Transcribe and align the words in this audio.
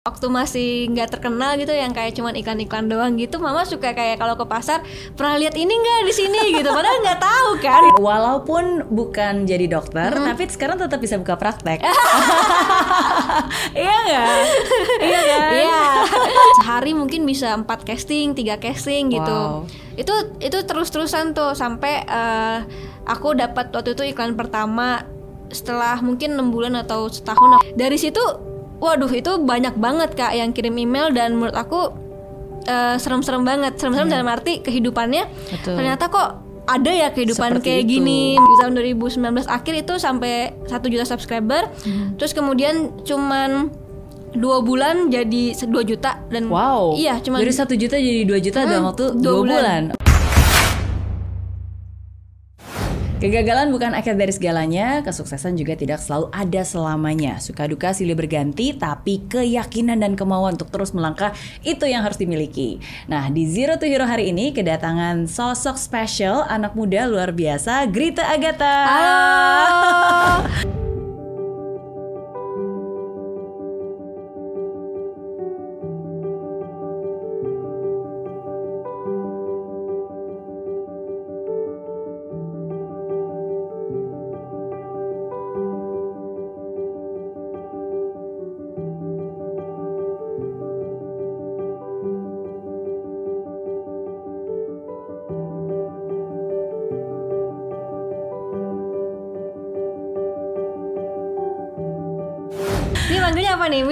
waktu 0.00 0.32
masih 0.32 0.88
nggak 0.96 1.12
terkenal 1.12 1.60
gitu 1.60 1.76
yang 1.76 1.92
kayak 1.92 2.16
cuman 2.16 2.32
iklan-iklan 2.32 2.88
doang 2.88 3.20
gitu 3.20 3.36
mama 3.36 3.68
suka 3.68 3.92
kayak 3.92 4.16
kalau 4.16 4.32
ke 4.32 4.48
pasar 4.48 4.80
pernah 5.12 5.36
lihat 5.36 5.52
ini 5.60 5.68
nggak 5.68 6.08
di 6.08 6.14
sini 6.16 6.40
gitu 6.56 6.72
padahal 6.72 7.04
nggak 7.04 7.20
tahu 7.20 7.50
kan 7.60 7.82
Walaupun 8.00 8.88
bukan 8.88 9.44
jadi 9.44 9.68
dokter, 9.68 10.08
tapi 10.08 10.48
sekarang 10.48 10.80
tetap 10.80 11.04
bisa 11.04 11.20
buka 11.20 11.36
praktek. 11.36 11.84
iya 13.76 13.96
nggak? 14.08 14.36
Iya 15.04 15.20
kan? 15.20 15.52
iya 15.52 15.84
sehari 16.64 16.96
mungkin 16.96 17.28
bisa 17.28 17.52
empat 17.52 17.84
casting 17.84 18.32
tiga 18.32 18.56
casting 18.56 19.12
gitu 19.12 19.28
Wow. 19.28 19.68
itu 20.00 20.14
itu 20.40 20.64
terus-terusan 20.64 21.36
tuh 21.36 21.52
sampai 21.52 22.08
eh, 22.08 22.58
aku 23.04 23.36
dapat 23.36 23.68
waktu 23.68 23.92
itu 23.92 24.16
iklan 24.16 24.32
pertama 24.32 25.04
setelah 25.52 26.00
mungkin 26.00 26.40
enam 26.40 26.48
bulan 26.48 26.72
atau 26.72 27.04
setahun 27.12 27.60
dari 27.76 28.00
situ 28.00 28.48
waduh 28.80 29.10
itu 29.10 29.38
banyak 29.38 29.76
banget 29.76 30.10
kak 30.12 30.32
yang 30.32 30.50
kirim 30.50 30.74
email 30.74 31.08
dan 31.10 31.32
menurut 31.32 31.54
aku 31.54 31.92
eh, 32.62 32.96
serem-serem 32.96 33.40
banget 33.42 33.76
serem-serem 33.76 34.08
dalam 34.08 34.26
arti 34.26 34.58
kehidupannya 34.58 35.28
Betul. 35.50 35.76
ternyata 35.76 36.04
kok 36.06 36.28
ada 36.66 36.88
ya 36.88 37.08
kehidupan 37.10 37.56
Seperti 37.56 37.66
kayak 37.66 37.82
itu. 37.82 37.90
gini 37.92 38.20
di 38.34 38.54
tahun 38.56 38.72
2019 38.74 39.20
akhir 39.44 39.74
itu 39.76 39.94
sampai 39.96 40.32
satu 40.64 40.86
juta 40.86 41.04
subscriber 41.04 41.66
Hmm. 41.82 42.14
terus 42.14 42.30
kemudian 42.30 42.74
cuman 43.02 43.68
dua 44.30 44.62
bulan 44.62 45.10
jadi 45.10 45.58
2 45.58 45.66
juta 45.84 46.22
dan 46.24 46.46
Wow. 46.46 46.94
iya 46.94 47.18
cuman 47.18 47.42
dari 47.42 47.50
satu 47.50 47.74
juta 47.74 47.98
jadi 47.98 48.22
2 48.22 48.38
juta 48.40 48.62
dalam 48.62 48.80
Hmm, 48.80 48.88
waktu 48.88 49.04
dua 49.12 49.22
dua 49.24 49.34
bulan. 49.36 49.50
bulan. 49.50 49.82
Kegagalan 53.20 53.68
bukan 53.68 53.92
akhir 53.92 54.16
dari 54.16 54.32
segalanya, 54.32 55.04
kesuksesan 55.04 55.52
juga 55.52 55.76
tidak 55.76 56.00
selalu 56.00 56.32
ada 56.32 56.64
selamanya. 56.64 57.36
Suka 57.36 57.68
duka 57.68 57.92
silih 57.92 58.16
berganti, 58.16 58.72
tapi 58.72 59.20
keyakinan 59.28 60.00
dan 60.00 60.16
kemauan 60.16 60.56
untuk 60.56 60.72
terus 60.72 60.96
melangkah 60.96 61.36
itu 61.60 61.84
yang 61.84 62.00
harus 62.00 62.16
dimiliki. 62.16 62.80
Nah, 63.12 63.28
di 63.28 63.44
Zero 63.44 63.76
to 63.76 63.84
Hero 63.84 64.08
hari 64.08 64.32
ini 64.32 64.56
kedatangan 64.56 65.28
sosok 65.28 65.76
spesial 65.76 66.48
anak 66.48 66.72
muda 66.72 67.04
luar 67.04 67.36
biasa, 67.36 67.92
Grita 67.92 68.24
Agatha. 68.24 68.88
Halo. 68.88 69.49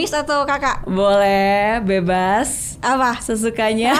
Miss 0.08 0.24
atau 0.24 0.48
Kakak? 0.48 0.88
Boleh, 0.88 1.84
bebas, 1.84 2.80
Apa? 2.80 3.20
sesukanya. 3.20 3.92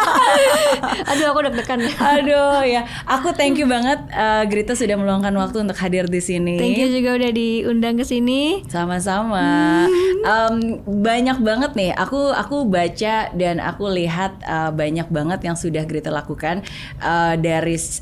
Aduh, 1.12 1.28
aku 1.28 1.44
deg-degan. 1.44 1.84
Aduh 1.84 2.64
ya, 2.64 2.88
aku 3.04 3.36
thank 3.36 3.60
you 3.60 3.68
banget 3.68 4.00
uh, 4.08 4.48
Grita 4.48 4.72
sudah 4.72 4.96
meluangkan 4.96 5.36
waktu 5.36 5.68
untuk 5.68 5.76
hadir 5.76 6.08
di 6.08 6.24
sini. 6.24 6.56
Thank 6.56 6.80
you 6.80 6.88
juga 6.88 7.20
udah 7.20 7.28
diundang 7.28 8.00
ke 8.00 8.08
sini. 8.08 8.64
Sama-sama. 8.72 9.84
Em, 10.24 10.80
banyak 10.80 11.44
banget 11.44 11.76
nih. 11.76 11.92
Aku 11.92 12.32
aku 12.32 12.64
baca 12.64 13.28
dan 13.28 13.60
aku 13.60 13.84
lihat 13.84 14.32
uh, 14.48 14.72
banyak 14.72 15.12
banget 15.12 15.44
yang 15.44 15.60
sudah 15.60 15.84
Grita 15.84 16.08
lakukan 16.08 16.64
uh, 17.04 17.36
dari 17.36 17.76
s- 17.76 18.00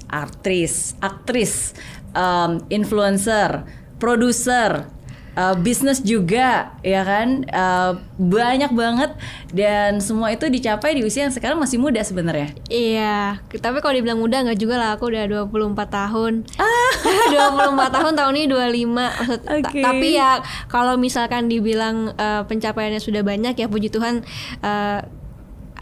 aktris, 1.03 1.75
em, 2.15 2.63
influencer, 2.71 3.67
produser. 3.99 4.95
Uh, 5.37 5.55
bisnis 5.55 6.01
juga 6.01 6.75
ya 6.81 7.05
kan? 7.05 7.45
Uh, 7.47 7.93
banyak 8.17 8.73
banget. 8.73 9.13
Dan 9.53 10.01
semua 10.01 10.33
itu 10.33 10.49
dicapai 10.49 10.97
di 10.97 11.05
usia 11.05 11.29
yang 11.29 11.35
sekarang 11.35 11.57
masih 11.57 11.77
muda 11.77 12.01
sebenarnya. 12.01 12.53
Iya, 12.67 13.39
tapi 13.61 13.79
kalau 13.79 13.95
dibilang 13.95 14.19
muda 14.19 14.43
nggak 14.43 14.59
juga 14.59 14.77
lah, 14.77 14.91
aku 14.97 15.09
udah 15.09 15.47
24 15.47 15.53
tahun. 15.87 16.33
24 17.33 17.77
tahun 17.93 18.13
tahun 18.15 18.33
ini 18.35 18.47
25 18.49 18.87
maksud 18.89 19.41
ta- 19.43 19.55
Oke. 19.59 19.81
tapi 19.83 20.09
ya 20.15 20.41
kalau 20.67 20.95
misalkan 20.97 21.47
dibilang 21.47 22.15
eh, 22.15 22.43
pencapaiannya 22.45 22.99
sudah 22.99 23.23
banyak 23.23 23.55
ya 23.55 23.67
puji 23.67 23.89
Tuhan 23.89 24.23
eh, 24.63 24.99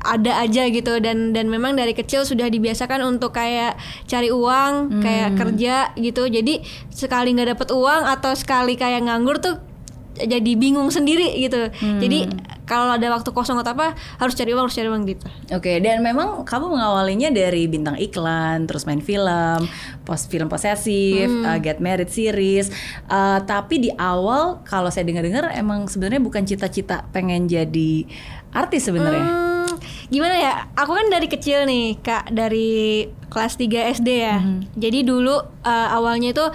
ada 0.04 0.44
aja 0.44 0.68
gitu 0.68 1.00
dan 1.00 1.32
dan 1.32 1.48
memang 1.48 1.74
dari 1.74 1.96
kecil 1.96 2.28
sudah 2.28 2.46
dibiasakan 2.52 3.00
untuk 3.02 3.32
kayak 3.32 3.80
cari 4.04 4.28
uang, 4.28 5.00
kayak 5.00 5.30
kerja 5.40 5.76
gitu. 5.96 6.28
Jadi 6.28 6.60
sekali 6.92 7.32
nggak 7.32 7.56
dapet 7.56 7.68
uang 7.72 8.02
atau 8.04 8.32
sekali 8.36 8.76
kayak 8.76 9.08
nganggur 9.08 9.40
tuh 9.40 9.56
jadi 10.14 10.54
bingung 10.54 10.94
sendiri 10.94 11.34
gitu. 11.42 11.74
Jadi 11.98 12.30
kalau 12.64 12.96
ada 12.96 13.12
waktu 13.12 13.28
kosong 13.34 13.60
atau 13.60 13.76
apa 13.76 13.92
harus 14.16 14.32
cari 14.32 14.54
uang, 14.54 14.70
harus 14.70 14.76
cari 14.76 14.88
uang 14.88 15.04
gitu. 15.04 15.26
Oke, 15.52 15.82
dan 15.84 16.00
memang 16.00 16.46
kamu 16.48 16.72
mengawalinya 16.72 17.28
dari 17.28 17.68
bintang 17.68 17.98
iklan, 18.00 18.64
terus 18.64 18.88
main 18.88 19.04
film, 19.04 19.68
post 20.08 20.32
film 20.32 20.48
posesif, 20.48 21.28
uh, 21.44 21.58
Get 21.60 21.82
Married 21.82 22.08
series. 22.08 22.72
Uh, 23.10 23.42
tapi 23.44 23.84
di 23.84 23.90
awal 24.00 24.64
kalau 24.64 24.88
saya 24.88 25.04
dengar-dengar 25.04 25.52
emang 25.52 25.90
sebenarnya 25.90 26.22
bukan 26.24 26.46
cita-cita 26.48 27.04
pengen 27.12 27.50
jadi 27.50 28.08
artis 28.54 28.88
sebenarnya. 28.88 29.26
Hmm, 29.28 29.53
gimana 30.14 30.36
ya? 30.38 30.52
Aku 30.78 30.94
kan 30.94 31.10
dari 31.10 31.26
kecil 31.26 31.66
nih, 31.66 31.98
Kak, 31.98 32.30
dari 32.30 33.10
kelas 33.26 33.58
3 33.58 33.90
SD 33.98 34.08
ya. 34.14 34.38
Jadi 34.78 35.02
dulu 35.02 35.34
uh, 35.42 35.88
awalnya 35.90 36.30
itu 36.30 36.46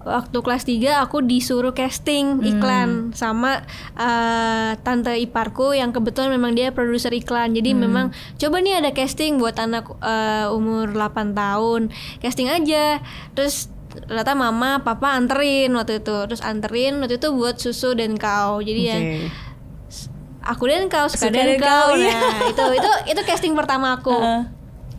waktu 0.00 0.38
kelas 0.40 0.64
3 0.64 1.04
aku 1.04 1.20
disuruh 1.20 1.76
casting 1.76 2.40
iklan 2.40 3.12
sama 3.12 3.60
uh, 4.00 4.72
tante 4.80 5.12
iparku 5.20 5.76
yang 5.76 5.92
kebetulan 5.92 6.32
memang 6.32 6.54
dia 6.54 6.72
produser 6.72 7.12
iklan. 7.12 7.52
Jadi 7.52 7.74
memang 7.74 8.14
coba 8.38 8.56
nih 8.62 8.80
ada 8.80 8.94
casting 8.94 9.36
buat 9.42 9.58
anak 9.58 9.90
uh, 10.00 10.54
umur 10.54 10.94
8 10.94 11.34
tahun. 11.34 11.90
Casting 12.22 12.48
aja. 12.48 13.02
Terus 13.34 13.68
ternyata 13.90 14.38
mama 14.38 14.86
papa 14.86 15.18
anterin 15.18 15.74
waktu 15.74 15.98
itu 15.98 16.14
terus 16.30 16.42
anterin 16.46 17.02
waktu 17.02 17.18
itu 17.18 17.34
buat 17.34 17.58
susu 17.58 17.98
dan 17.98 18.14
kau 18.14 18.62
jadi 18.62 18.82
yang 18.94 19.02
Oke. 19.02 19.49
Aku 20.50 20.66
dan 20.66 20.86
kau 20.86 21.06
suka, 21.06 21.26
Suka 21.26 21.30
dan 21.30 21.46
dan 21.48 21.58
kau 21.58 21.70
kau, 21.86 21.88
iya. 21.94 22.10
nah 22.10 22.44
itu 22.44 22.64
itu 22.74 22.90
itu 23.08 23.20
casting 23.22 23.54
pertama 23.54 23.94
aku 23.94 24.10
Heeh. 24.12 24.42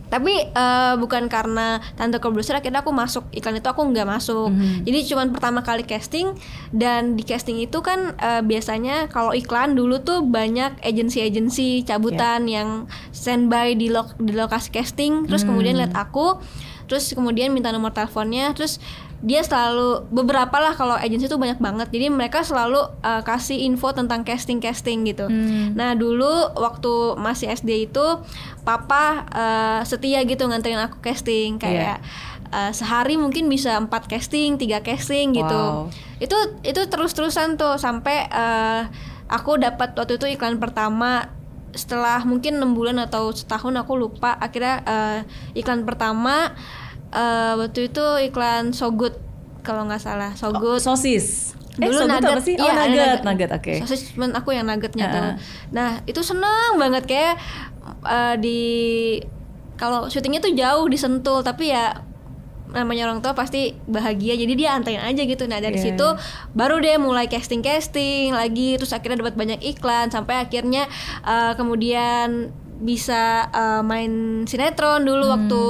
tapi 0.08 0.44
eh, 0.44 0.94
bukan 0.96 1.24
karena 1.26 1.80
tante 1.92 2.16
produser 2.16 2.52
akhirnya 2.54 2.80
aku 2.80 2.90
masuk 2.90 3.24
iklan 3.30 3.56
itu 3.56 3.64
aku 3.64 3.80
nggak 3.82 4.04
masuk 4.06 4.48
Mhm. 4.48 4.82
jadi 4.82 4.98
cuman 5.06 5.26
pertama 5.30 5.60
kali 5.60 5.82
casting 5.82 6.36
dan 6.70 7.14
di 7.14 7.22
casting 7.22 7.56
itu 7.58 7.80
kan 7.80 8.12
eh, 8.14 8.40
biasanya 8.40 9.08
kalau 9.08 9.32
iklan 9.32 9.72
dulu 9.72 10.00
tuh 10.00 10.20
banyak 10.20 10.76
agensi-agensi 10.80 11.82
cabutan 11.82 12.44
Ya. 12.44 12.60
yang 12.60 12.68
standby 13.10 13.72
di 13.72 13.88
lok 13.88 14.16
di 14.16 14.32
lokasi 14.32 14.68
casting 14.68 15.24
terus 15.24 15.42
kemudian 15.42 15.74
Hmm. 15.74 15.84
lihat 15.84 15.94
aku 15.98 16.36
terus 16.84 17.08
kemudian 17.10 17.48
minta 17.48 17.68
nomor 17.68 17.90
teleponnya 17.90 18.52
terus 18.52 18.76
dia 19.22 19.38
selalu 19.46 20.10
beberapa 20.10 20.58
lah 20.58 20.74
kalau 20.74 20.98
agensi 20.98 21.30
tuh 21.30 21.38
banyak 21.38 21.62
banget 21.62 21.88
jadi 21.94 22.10
mereka 22.10 22.42
selalu 22.42 22.90
eh, 23.06 23.22
kasih 23.22 23.62
info 23.70 23.94
tentang 23.94 24.26
casting 24.26 24.58
casting 24.58 25.06
gitu 25.06 25.30
Hmm. 25.32 25.78
Nah 25.78 25.94
dulu 25.94 26.50
waktu 26.58 27.14
masih 27.16 27.54
SD 27.54 27.88
itu 27.88 28.06
papa 28.66 29.24
eh, 29.30 29.80
setia 29.86 30.20
gitu 30.26 30.42
nganterin 30.50 30.82
aku 30.82 30.98
casting 30.98 31.62
kayak 31.62 32.02
eh, 32.52 32.72
sehari 32.74 33.14
mungkin 33.14 33.46
bisa 33.46 33.78
empat 33.78 34.10
casting, 34.10 34.58
tiga 34.58 34.82
casting 34.82 35.32
gitu. 35.32 35.62
Wow. 35.88 35.88
Itu 36.18 36.36
itu 36.66 36.82
terus 36.90 37.14
terusan 37.14 37.54
tuh 37.54 37.78
sampai 37.78 38.26
eh, 38.28 38.82
aku 39.30 39.56
dapat 39.62 39.94
waktu 39.96 40.18
itu 40.20 40.26
iklan 40.36 40.58
pertama 40.58 41.30
setelah 41.72 42.20
mungkin 42.28 42.60
enam 42.60 42.76
bulan 42.76 43.00
atau 43.00 43.32
setahun 43.32 43.72
aku 43.80 43.96
lupa 43.96 44.36
akhirnya 44.36 44.84
eh, 44.84 45.18
iklan 45.56 45.88
pertama 45.88 46.52
eh, 47.12 47.52
waktu 47.54 47.86
itu 47.86 48.04
iklan 48.24 48.72
So 48.72 48.90
Good 48.90 49.14
kalau 49.60 49.84
nggak 49.84 50.00
salah 50.00 50.32
So 50.34 50.50
Good 50.50 50.80
Sosis. 50.80 51.54
Eh, 51.72 51.88
Dulu 51.88 52.04
sogut 52.04 52.20
apa 52.20 52.36
sih? 52.38 52.52
Oh, 52.54 52.66
iya, 52.66 52.84
nugget, 52.84 53.20
nugget, 53.22 53.50
oke. 53.50 53.74
Sosis 53.80 54.12
cuman 54.12 54.34
aku 54.34 54.52
yang 54.52 54.66
nuggetnya 54.66 55.08
tuh. 55.08 55.22
Heeh. 55.22 55.34
Nah, 55.70 55.90
itu 56.04 56.20
seneng 56.20 56.76
banget 56.76 57.04
kayak 57.06 57.34
eh, 58.04 58.34
di 58.36 58.60
kalau 59.74 60.04
syutingnya 60.06 60.38
tuh 60.38 60.52
jauh 60.52 60.84
di 60.84 60.94
Sentul, 60.94 61.40
tapi 61.40 61.72
ya 61.72 61.96
namanya 62.68 63.04
orang 63.04 63.20
tua 63.20 63.32
pasti 63.32 63.76
bahagia 63.84 64.32
jadi 64.34 64.52
dia 64.54 64.70
anterin 64.72 64.96
aja 64.98 65.20
gitu 65.20 65.44
nah 65.44 65.60
dari 65.60 65.76
Iya. 65.76 65.92
situ 65.92 66.08
baru 66.50 66.80
deh 66.80 66.96
mulai 66.96 67.28
casting 67.28 67.60
casting 67.60 68.32
lagi 68.32 68.80
terus 68.80 68.96
akhirnya 68.96 69.20
dapat 69.20 69.36
banyak 69.36 69.60
iklan 69.62 70.08
sampai 70.08 70.40
akhirnya 70.40 70.88
eh, 71.22 71.52
kemudian 71.52 72.48
bisa 72.80 73.44
eh, 73.46 73.82
main 73.82 74.12
sinetron 74.46 75.04
dulu 75.04 75.20
Hmm. 75.22 75.34
waktu 75.34 75.62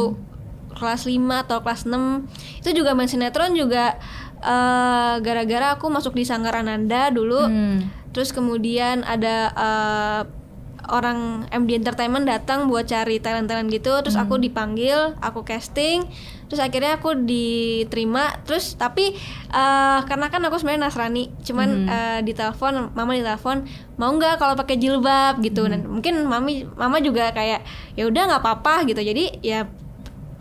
kelas 0.82 1.06
5 1.06 1.14
atau 1.38 1.62
kelas 1.62 1.86
6 1.86 2.26
itu 2.58 2.70
juga 2.74 2.90
main 2.92 3.06
sinetron 3.06 3.54
juga 3.54 3.94
eh, 4.42 5.14
gara-gara 5.20 5.72
aku 5.72 5.86
masuk 5.86 6.12
di 6.12 6.26
Sanggar 6.26 6.58
Ananda 6.58 7.08
dulu 7.08 7.38
Hmm. 7.40 7.86
terus 8.10 8.28
kemudian 8.28 9.06
ada 9.06 9.36
uh, 9.54 10.22
orang 10.84 11.46
MD 11.48 11.78
Entertainment 11.78 12.26
datang 12.26 12.66
buat 12.66 12.84
cari 12.84 13.16
talent-talent 13.16 13.70
gitu 13.70 14.02
terus 14.02 14.12
aku 14.14 14.34
Hmm. 14.34 14.42
dipanggil 14.42 14.98
aku 15.16 15.40
casting 15.42 16.02
terus 16.44 16.58
akhirnya 16.58 16.98
aku 16.98 17.14
diterima 17.16 18.34
terus 18.42 18.74
tapi 18.74 19.14
eh, 19.48 19.98
karena 20.02 20.26
kan 20.26 20.42
aku 20.42 20.58
sebenarnya 20.58 20.84
Nasrani 20.84 21.30
cuman 21.40 21.68
Hmm. 21.70 21.88
eh, 21.88 22.20
ditelepon 22.22 22.92
mama 22.92 23.14
ditelepon 23.14 23.62
mau 23.94 24.10
nggak 24.10 24.36
kalau 24.36 24.52
pakai 24.52 24.76
jilbab 24.76 25.38
gitu 25.38 25.64
dan 25.64 25.80
Hmm. 25.80 25.96
mungkin 25.96 26.14
mami 26.24 26.66
mama 26.68 26.98
juga 26.98 27.30
kayak 27.30 27.62
ya 27.94 28.04
udah 28.04 28.22
nggak 28.26 28.42
apa-apa 28.42 28.84
gitu 28.84 29.00
jadi 29.00 29.24
ya 29.38 29.70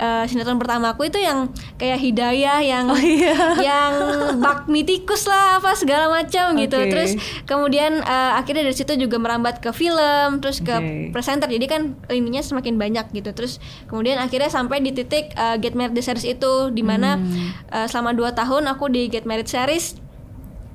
eh, 0.02 0.26
sinetron 0.26 0.58
pertama 0.58 0.90
aku 0.90 1.06
itu 1.06 1.16
yang 1.16 1.46
kayak 1.76 1.96
hidayah 1.96 2.58
yang 2.60 2.86
Oh, 2.88 2.98
iya. 2.98 3.38
yang 3.56 3.92
bak 4.38 4.66
mitikus 4.66 5.24
lah 5.24 5.58
apa 5.58 5.72
segala 5.74 6.10
macam 6.10 6.58
gitu 6.58 6.74
Oke. 6.74 6.90
terus 6.90 7.12
kemudian 7.46 8.02
eh, 8.02 8.32
akhirnya 8.34 8.64
dari 8.64 8.74
situ 8.74 8.98
juga 8.98 9.16
merambat 9.16 9.58
ke 9.58 9.70
film 9.72 10.40
terus 10.40 10.58
ke 10.60 10.74
Oke. 10.74 11.14
presenter 11.14 11.46
jadi 11.48 11.66
kan 11.68 11.82
ininya 12.10 12.42
semakin 12.42 12.76
banyak 12.76 13.06
gitu 13.12 13.30
terus 13.32 13.62
kemudian 13.86 14.18
akhirnya 14.18 14.50
sampai 14.50 14.82
di 14.82 14.90
titik 14.92 15.32
eh, 15.32 15.56
Get 15.56 15.74
Married 15.74 15.94
the 15.94 16.02
series 16.02 16.26
itu 16.26 16.52
di 16.70 16.82
mana 16.82 17.14
Hmm. 17.14 17.54
eh, 17.70 17.86
selama 17.86 18.12
2 18.12 18.34
tahun 18.34 18.64
aku 18.68 18.90
di 18.90 19.06
Get 19.06 19.24
Married 19.24 19.46
series 19.46 20.02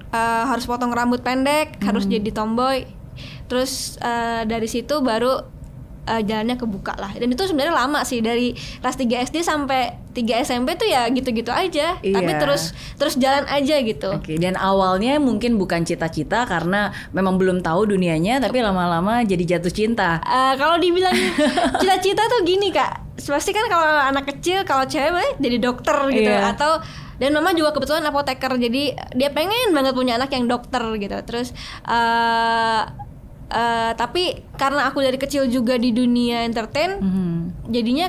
eh, 0.09 0.45
harus 0.45 0.65
potong 0.65 0.91
rambut 0.91 1.21
pendek 1.21 1.77
Hmm. 1.77 1.91
harus 1.91 2.07
jadi 2.07 2.31
tomboy 2.31 2.87
terus 3.47 3.97
eh, 3.99 4.43
dari 4.45 4.67
situ 4.67 5.01
baru 5.01 5.56
eh, 6.07 6.23
jalannya 6.23 6.55
kebuka 6.55 6.95
lah 6.95 7.11
dan 7.11 7.27
itu 7.27 7.43
sebenarnya 7.43 7.75
lama 7.77 8.01
sih 8.01 8.19
dari 8.19 8.51
kelas 8.81 8.97
3 8.97 9.27
SD 9.27 9.37
sampai 9.41 9.83
3 10.11 10.23
SMP 10.41 10.75
tuh 10.75 10.87
ya 10.87 11.05
gitu-gitu 11.09 11.51
aja 11.51 11.95
tapi 11.95 12.07
Iya. 12.27 12.39
terus 12.39 12.71
terus 12.95 13.15
jalan 13.15 13.45
aja 13.47 13.77
gitu 13.79 14.11
Oke, 14.13 14.35
dan 14.37 14.55
awalnya 14.55 15.19
mungkin 15.19 15.55
bukan 15.55 15.83
cita-cita 15.83 16.45
karena 16.45 16.89
memang 17.11 17.37
belum 17.37 17.61
tahu 17.61 17.85
dunianya, 17.89 18.39
tapi 18.39 18.59
lama-lama 18.59 19.21
jadi 19.23 19.57
jatuh 19.57 19.69
cinta. 19.69 20.23
Eh, 20.23 20.55
kalau 20.55 20.79
dibilang 20.79 21.13
cita-cita 21.81 22.23
tuh 22.27 22.41
gini 22.43 22.71
kak 22.71 23.05
pasti 23.19 23.51
kan 23.51 23.67
kalau 23.67 23.83
anak 23.83 24.29
kecil 24.29 24.63
kalau 24.63 24.85
cewek 24.85 25.37
jadi 25.37 25.57
dokter 25.59 25.97
gitu 26.11 26.29
Iya. 26.29 26.53
atau 26.53 26.79
dan 27.17 27.33
mama 27.33 27.51
juga 27.51 27.73
kebetulan 27.73 28.05
apoteker 28.05 28.55
jadi 28.55 28.83
dia 29.11 29.33
pengen 29.33 29.73
banget 29.73 29.93
punya 29.93 30.15
anak 30.15 30.29
yang 30.31 30.45
dokter 30.45 30.85
gitu 30.95 31.17
terus 31.25 31.51
eh 31.83 32.81
eh, 33.49 33.93
tapi 33.93 34.23
karena 34.55 34.87
aku 34.87 34.99
dari 34.99 35.17
kecil 35.17 35.47
juga 35.47 35.77
di 35.77 35.91
dunia 35.91 36.43
entertain 36.43 36.99
Mhm. 36.99 37.69
jadinya 37.69 38.07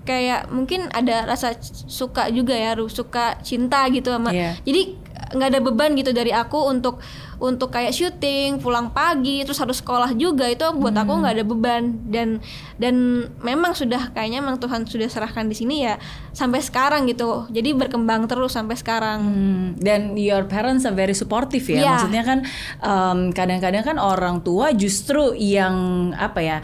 kayak 0.00 0.48
mungkin 0.48 0.90
ada 0.90 1.22
rasa 1.24 1.54
suka 1.86 2.26
juga 2.28 2.52
ya 2.52 2.74
suka 2.88 3.38
cinta 3.40 3.86
gitu 3.86 4.10
sama 4.10 4.32
Iya. 4.32 4.58
jadi 4.60 4.82
nggak 5.30 5.48
ada 5.48 5.60
beban 5.60 5.94
gitu 5.94 6.10
dari 6.10 6.32
aku 6.32 6.58
untuk 6.66 6.98
untuk 7.40 7.72
kayak 7.72 7.90
syuting 7.90 8.60
pulang 8.60 8.92
pagi 8.92 9.40
terus 9.42 9.56
harus 9.56 9.80
sekolah 9.80 10.12
juga 10.12 10.44
itu 10.44 10.60
buat 10.76 10.92
aku 10.92 11.08
Hmm. 11.08 11.20
nggak 11.24 11.34
ada 11.34 11.44
beban 11.44 11.82
dan 12.06 12.28
dan 12.76 12.94
memang 13.40 13.72
sudah 13.72 14.12
kayaknya 14.12 14.44
memang 14.44 14.60
Tuhan 14.60 14.84
sudah 14.84 15.08
serahkan 15.08 15.48
di 15.48 15.56
sini 15.56 15.88
ya 15.88 15.96
sampai 16.30 16.60
sekarang 16.60 17.08
gitu 17.08 17.48
jadi 17.48 17.72
berkembang 17.72 18.28
terus 18.28 18.52
sampai 18.52 18.76
sekarang 18.76 19.18
Hmm, 19.24 19.66
dan 19.80 20.14
your 20.14 20.44
parents 20.44 20.84
are 20.84 20.92
very 20.92 21.16
supportive 21.16 21.64
ya. 21.64 21.80
Iya. 21.80 21.90
Maksudnya 21.96 22.22
kan 22.22 22.38
kadang-kadang 23.32 23.84
kan 23.84 23.96
orang 23.96 24.44
tua 24.44 24.76
justru 24.76 25.32
yang 25.34 25.74
apa 26.12 26.40
ya 26.40 26.58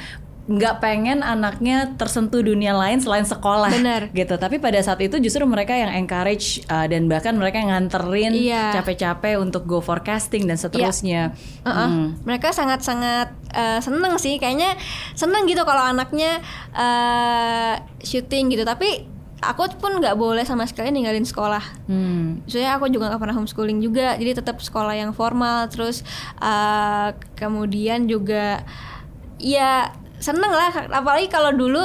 nggak 0.47 0.79
pengen 0.79 1.27
anaknya 1.27 1.99
tersentuh 1.99 2.39
dunia 2.39 2.71
lain 2.71 3.03
selain 3.03 3.27
sekolah 3.27 3.71
Benar. 3.75 4.15
gitu 4.15 4.39
tapi 4.39 4.63
pada 4.63 4.79
saat 4.79 5.03
itu 5.03 5.19
justru 5.19 5.43
mereka 5.43 5.75
yang 5.75 5.91
encourage 5.91 6.63
uh, 6.71 6.87
dan 6.87 7.11
bahkan 7.11 7.35
mereka 7.35 7.59
yang 7.59 7.75
nganterin 7.75 8.31
Iya. 8.31 8.79
capek-capek 8.79 9.43
untuk 9.43 9.67
go 9.67 9.83
for 9.83 9.99
casting 10.07 10.47
dan 10.47 10.55
seterusnya 10.55 11.35
Uh-uh. 11.67 11.89
Hmm. 11.89 12.09
Mereka 12.23 12.55
sangat-sangat 12.55 13.35
uh, 13.51 13.81
seneng 13.83 14.15
sih, 14.23 14.39
kayaknya 14.39 14.79
seneng 15.19 15.51
gitu 15.51 15.67
kalau 15.67 15.83
anaknya 15.83 16.39
uh, 16.71 17.75
syuting 18.03 18.55
gitu. 18.55 18.63
Tapi 18.63 19.07
aku 19.43 19.67
pun 19.83 19.99
nggak 19.99 20.15
boleh 20.15 20.47
sama 20.47 20.65
sekali 20.69 20.95
ninggalin 20.95 21.27
sekolah. 21.27 21.63
Hmm. 21.91 22.47
Soalnya 22.47 22.79
aku 22.79 22.87
juga 22.87 23.11
nggak 23.11 23.21
pernah 23.23 23.37
homeschooling 23.37 23.83
juga, 23.83 24.15
jadi 24.15 24.39
tetap 24.39 24.63
sekolah 24.63 24.95
yang 24.95 25.11
formal. 25.11 25.67
Terus 25.67 26.07
uh, 26.39 27.13
kemudian 27.35 28.07
juga 28.07 28.63
ya 29.43 29.91
seneng 30.19 30.51
lah, 30.51 30.71
apalagi 30.91 31.27
kalau 31.27 31.53
dulu 31.53 31.83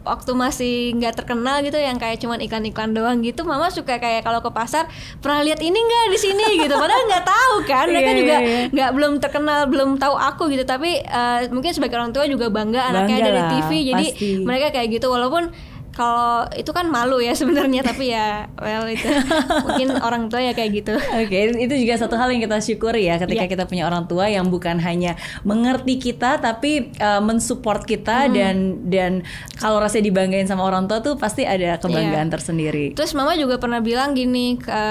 waktu 0.00 0.32
masih 0.32 0.96
nggak 0.96 1.12
terkenal 1.12 1.60
gitu 1.60 1.76
yang 1.76 2.00
kayak 2.00 2.16
cuman 2.16 2.40
iklan-iklan 2.40 2.96
doang 2.96 3.20
gitu 3.20 3.44
mama 3.44 3.68
suka 3.68 4.00
kayak 4.00 4.24
kalau 4.24 4.40
ke 4.40 4.48
pasar 4.48 4.88
pernah 5.20 5.44
lihat 5.44 5.60
ini 5.60 5.76
nggak 5.76 6.04
di 6.08 6.18
sini? 6.18 6.44
gitu. 6.64 6.72
Padahal 6.72 7.04
nggak 7.04 7.24
tahu 7.28 7.54
kan 7.68 7.84
mereka 7.84 8.10
Iya, 8.10 8.16
juga 8.16 8.36
iya, 8.40 8.48
iya. 8.48 8.60
nggak 8.72 8.90
belum 8.96 9.12
terkenal 9.20 9.60
belum 9.68 9.90
tahu 10.00 10.16
aku 10.16 10.48
gitu. 10.48 10.64
Tapi 10.64 11.04
eh, 11.04 11.40
mungkin 11.52 11.76
sebagai 11.76 12.00
orang 12.00 12.16
tua 12.16 12.24
juga 12.24 12.48
bangga 12.48 12.88
anaknya 12.88 13.16
Bangga 13.20 13.28
dari 13.28 13.40
lah, 13.44 13.50
TV 13.52 13.70
jadi 13.92 14.06
pasti. 14.08 14.28
mereka 14.40 14.66
kayak 14.72 14.88
gitu. 14.88 15.06
Walaupun 15.06 15.52
kalau 16.00 16.48
itu 16.56 16.72
kan 16.72 16.88
malu 16.88 17.20
ya 17.20 17.36
sebenarnya 17.40 17.84
tapi 17.84 18.08
ya 18.08 18.48
well 18.56 18.88
itu 18.88 19.04
mungkin 19.68 20.00
orang 20.00 20.32
tua 20.32 20.40
ya 20.40 20.56
kayak 20.56 20.70
gitu 20.72 20.94
Oke, 20.96 21.38
itu 21.52 21.74
juga 21.76 22.00
satu 22.00 22.16
hal 22.16 22.32
yang 22.32 22.40
kita 22.40 22.56
syukuri 22.58 23.04
ya 23.04 23.20
ketika 23.20 23.44
Iya. 23.44 23.52
kita 23.52 23.64
punya 23.64 23.84
orang 23.84 24.08
tua 24.08 24.26
yang 24.26 24.48
bukan 24.48 24.80
hanya 24.80 25.14
mengerti 25.42 26.00
kita 26.00 26.40
tapi 26.40 26.88
uh, 26.96 27.20
mensupport 27.20 27.84
kita 27.84 28.08
Hmm. 28.20 28.32
dan 28.32 28.56
dan 28.86 29.12
kalau 29.54 29.76
rasanya 29.76 30.06
dibanggain 30.06 30.44
sama 30.44 30.62
orang 30.62 30.86
tua 30.86 31.00
tuh 31.00 31.14
pasti 31.14 31.44
ada 31.44 31.76
kebanggaan 31.76 32.28
Iya. 32.28 32.32
tersendiri. 32.32 32.86
Terus 32.92 33.12
mama 33.12 33.34
juga 33.34 33.56
pernah 33.56 33.80
bilang 33.80 34.12
gini 34.12 34.56
ke 34.56 34.82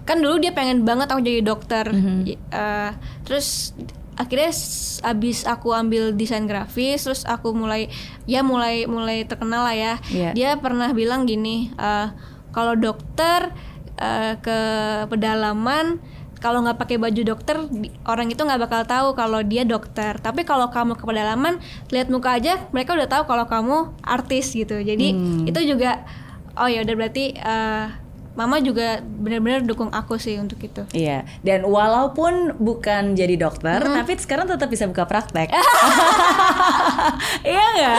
kan 0.00 0.18
dulu 0.18 0.38
dia 0.38 0.50
pengen 0.50 0.82
banget 0.82 1.06
aku 1.06 1.20
jadi 1.20 1.40
dokter. 1.40 1.86
Mhm. 1.86 2.26
I- 2.26 2.40
eh, 2.50 2.90
terus 3.22 3.70
akhirnya 4.20 4.52
abis 5.00 5.48
aku 5.48 5.72
ambil 5.72 6.12
desain 6.12 6.44
grafis, 6.44 7.08
terus 7.08 7.24
aku 7.24 7.56
mulai 7.56 7.88
ya 8.28 8.44
mulai 8.44 8.84
mulai 8.84 9.24
terkenal 9.24 9.64
lah 9.64 9.72
ya. 9.72 9.94
Iya. 10.12 10.30
Dia 10.36 10.50
pernah 10.60 10.92
bilang 10.92 11.24
gini, 11.24 11.72
eh, 11.72 12.08
kalau 12.52 12.76
dokter 12.76 13.48
eh, 13.96 14.36
ke 14.36 14.58
pedalaman 15.08 16.00
kalau 16.40 16.64
nggak 16.64 16.80
pakai 16.80 16.96
baju 16.96 17.20
dokter 17.36 17.56
orang 18.08 18.32
itu 18.32 18.40
nggak 18.40 18.64
bakal 18.64 18.82
tahu 18.88 19.08
kalau 19.12 19.44
dia 19.44 19.68
dokter 19.68 20.16
tapi 20.16 20.48
kalau 20.48 20.72
kamu 20.72 20.96
ke 20.96 21.04
pedalaman 21.04 21.60
lihat 21.92 22.08
muka 22.08 22.32
aja 22.40 22.56
mereka 22.72 22.96
udah 22.96 23.12
tahu 23.12 23.28
kalau 23.28 23.44
kamu 23.44 23.92
artis 24.00 24.56
gitu 24.56 24.80
jadi 24.80 25.12
Hmm. 25.12 25.44
itu 25.44 25.60
juga 25.68 26.00
oh 26.56 26.64
ya 26.64 26.80
udah 26.80 26.96
berarti 26.96 27.36
eh, 27.36 27.84
mama 28.40 28.56
juga 28.58 28.86
benar-benar 29.02 29.60
dukung 29.62 29.90
aku 29.90 30.16
sih 30.16 30.36
untuk 30.36 30.56
itu 30.58 30.80
Iya, 30.90 31.28
dan 31.40 31.62
walaupun 31.62 32.56
bukan 32.56 33.12
jadi 33.12 33.36
dokter, 33.36 33.76
Mm-hmm. 33.78 33.98
tapi 33.98 34.12
sekarang 34.16 34.46
tetap 34.46 34.66
bisa 34.66 34.86
buka 34.86 35.04
praktek. 35.04 35.52
iya 37.46 37.64
nggak? 37.70 37.96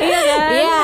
Iya 0.00 0.18
kan? 0.20 0.50
Iya. 0.50 0.80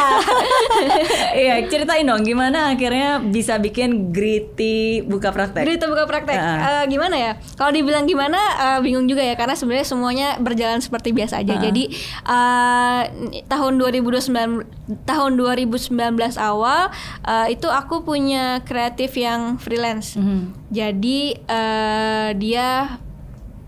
iya, 1.34 1.54
ceritain 1.66 2.04
dong 2.04 2.22
gimana 2.22 2.72
akhirnya 2.72 3.18
bisa 3.20 3.56
bikin 3.56 4.10
Gritty 4.10 5.02
buka 5.02 5.30
praktek. 5.30 5.66
Itu 5.66 5.86
buka 5.86 6.04
praktek 6.04 6.36
Heeh. 6.36 6.58
Eh, 6.58 6.84
gimana 6.88 7.16
ya? 7.16 7.32
Kalau 7.54 7.72
dibilang 7.72 8.04
gimana 8.04 8.38
eh, 8.56 8.78
bingung 8.80 9.06
juga 9.06 9.20
ya 9.20 9.34
karena 9.34 9.54
sebenarnya 9.54 9.86
semuanya 9.86 10.28
berjalan 10.38 10.78
seperti 10.78 11.10
biasa 11.10 11.42
aja. 11.42 11.54
Heeh. 11.54 11.64
Jadi 11.64 11.82
eh, 12.22 13.02
tahun 13.44 13.72
2019 13.76 15.02
tahun 15.02 15.30
2019 15.34 15.90
awal 16.38 16.90
eh, 17.22 17.46
itu 17.50 17.66
aku 17.66 18.02
punya 18.02 18.60
kreatif 18.76 19.16
yang 19.16 19.56
freelance. 19.56 20.12
Mhm. 20.14 20.52
Jadi 20.68 21.18
eh, 21.40 22.28
dia 22.36 23.00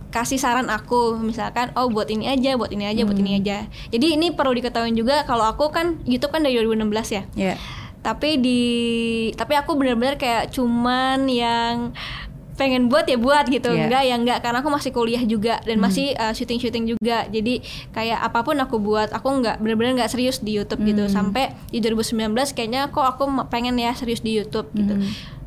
kasih 0.09 0.37
saran 0.37 0.69
aku 0.69 1.17
misalkan 1.19 1.69
oh 1.73 1.88
buat 1.88 2.09
ini 2.09 2.29
aja 2.29 2.57
buat 2.57 2.69
ini 2.69 2.85
aja 2.85 3.05
buat 3.05 3.12
Hmm. 3.12 3.29
ini 3.29 3.33
aja 3.37 3.57
jadi 3.88 4.17
ini 4.17 4.33
perlu 4.33 4.57
diketahui 4.57 4.97
juga 4.97 5.21
kalau 5.25 5.45
aku 5.45 5.69
kan 5.69 6.00
YouTube 6.03 6.33
kan 6.33 6.41
dari 6.41 6.57
2016 6.57 6.81
ya 7.12 7.23
Iya. 7.37 7.55
tapi 8.00 8.41
di 8.41 8.62
tapi 9.37 9.53
aku 9.53 9.77
benar-benar 9.77 10.17
kayak 10.17 10.49
cuman 10.49 11.29
yang 11.29 11.93
pengen 12.59 12.91
buat 12.91 13.07
ya 13.07 13.17
buat 13.17 13.47
gitu. 13.47 13.71
Iya. 13.71 13.87
enggak 13.87 14.03
ya 14.03 14.15
enggak 14.19 14.38
karena 14.43 14.59
aku 14.61 14.71
masih 14.75 14.91
kuliah 14.91 15.23
juga 15.23 15.62
dan 15.62 15.79
masih 15.79 16.12
uh, 16.19 16.35
syuting-syuting 16.35 16.99
juga. 16.99 17.25
Jadi 17.31 17.62
kayak 17.95 18.19
apa 18.19 18.43
pun 18.43 18.59
aku 18.59 18.83
buat 18.83 19.15
aku 19.15 19.29
nggak 19.38 19.62
benar-benar 19.62 20.05
nggak 20.05 20.11
serius 20.11 20.43
di 20.43 20.59
YouTube 20.59 20.83
gitu. 20.83 21.07
Sampai 21.07 21.55
di 21.71 21.79
2019 21.79 22.35
kayaknya 22.53 22.91
kok 22.91 23.07
aku 23.07 23.31
pengen 23.47 23.79
ya 23.79 23.95
serius 23.95 24.21
di 24.21 24.35
YouTube 24.35 24.69
gitu 24.75 24.99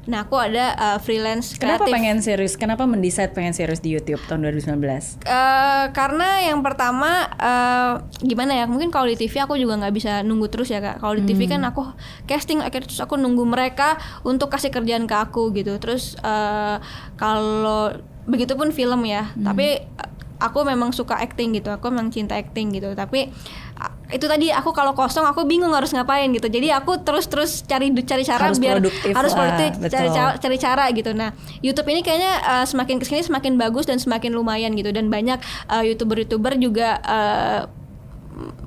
nah 0.10 0.26
aku 0.26 0.34
ada 0.34 0.74
uh, 0.82 0.98
freelance 0.98 1.54
Kenapa 1.54 1.86
kreatif. 1.86 1.94
pengen 1.94 2.18
serius? 2.26 2.54
Kenapa 2.58 2.90
mendesain 2.90 3.30
pengen 3.30 3.54
serius 3.54 3.86
di 3.86 3.94
YouTube 3.94 4.18
tahun 4.26 4.50
2019? 4.50 4.82
Eh, 4.82 5.86
karena 5.94 6.42
yang 6.42 6.66
pertama 6.66 7.30
eh, 7.38 7.94
gimana 8.26 8.58
ya 8.58 8.66
mungkin 8.66 8.90
kalau 8.90 9.06
di 9.06 9.14
TV 9.14 9.46
aku 9.46 9.62
juga 9.62 9.78
nggak 9.78 9.94
bisa 9.94 10.26
nunggu 10.26 10.50
terus 10.50 10.74
ya 10.74 10.82
kak. 10.82 10.98
Kalau 11.06 11.14
di 11.14 11.24
TV 11.30 11.46
kan 11.46 11.62
aku 11.62 11.86
casting 12.26 12.66
akhirnya 12.66 12.90
terus 12.90 12.98
aku 12.98 13.14
nunggu 13.14 13.46
mereka 13.46 14.02
untuk 14.26 14.50
kasih 14.50 14.74
kerjaan 14.74 15.06
ke 15.06 15.14
aku 15.14 15.54
gitu. 15.54 15.78
Terus 15.78 16.18
eh, 16.18 16.78
kalau 17.14 17.94
begitupun 18.26 18.74
film 18.74 19.06
ya. 19.06 19.30
Tapi 19.38 19.86
eh, 19.86 20.10
aku 20.42 20.66
memang 20.66 20.90
suka 20.90 21.22
acting 21.22 21.54
gitu 21.54 21.70
aku 21.70 21.94
memang 21.94 22.10
cinta 22.10 22.34
acting 22.34 22.74
gitu. 22.74 22.98
Tapi 22.98 23.30
ah, 23.78 23.94
itu 24.10 24.26
tadi 24.26 24.50
aku 24.50 24.74
kalau 24.74 24.98
kosong 24.98 25.24
aku 25.24 25.46
bingung 25.46 25.72
harus 25.72 25.94
ngapain 25.94 26.28
gitu. 26.34 26.50
Jadi 26.50 26.74
aku 26.74 27.06
terus 27.06 27.30
terus 27.30 27.62
cari 27.64 27.94
cari 27.94 28.26
cara 28.26 28.50
Harus 28.50 28.58
biar 28.58 28.82
produktif 28.82 29.14
harus 29.14 29.32
lah, 29.32 29.40
produktif 29.40 29.72
cari 29.94 30.08
betul. 30.10 30.18
cara 30.18 30.32
cari 30.42 30.58
cara 30.58 30.86
gitu. 30.92 31.12
Nah 31.14 31.30
YouTube 31.62 31.88
ini 31.94 32.02
kayaknya 32.02 32.34
uh, 32.42 32.66
semakin 32.66 32.98
ke 32.98 33.06
sini 33.06 33.22
semakin 33.22 33.56
bagus 33.62 33.86
dan 33.86 34.02
semakin 34.02 34.34
lumayan 34.34 34.74
gitu. 34.74 34.90
Dan 34.90 35.14
banyak 35.14 35.38
uh, 35.70 35.86
youtuber-youtuber 35.86 36.58
juga 36.58 36.98
uh, 37.06 37.81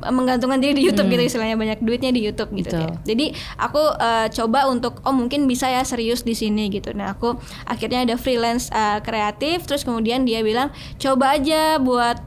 menggantungkan 0.05 0.59
diri 0.59 0.75
di 0.75 0.83
YouTube 0.85 1.09
gitu 1.09 1.23
istilahnya 1.25 1.55
banyak 1.55 1.79
duitnya 1.81 2.11
di 2.11 2.21
YouTube 2.21 2.51
gitu 2.53 2.71
Hmm. 2.71 2.85
Betul. 2.85 2.91
ya. 2.97 3.07
Jadi 3.07 3.27
aku 3.57 3.83
uh, 3.95 4.27
coba 4.29 4.61
untuk 4.67 4.99
oh 5.01 5.13
mungkin 5.13 5.45
bisa 5.45 5.67
ya 5.67 5.83
serius 5.83 6.21
di 6.21 6.33
sini 6.33 6.69
gitu. 6.69 6.91
Nah 6.91 7.13
aku 7.13 7.35
akhirnya 7.65 8.03
ada 8.03 8.15
freelance 8.15 8.69
uh, 8.69 8.99
kreatif 8.99 9.65
terus 9.65 9.83
kemudian 9.83 10.23
dia 10.23 10.41
bilang 10.41 10.69
coba 10.97 11.35
aja 11.35 11.77
buat 11.77 12.19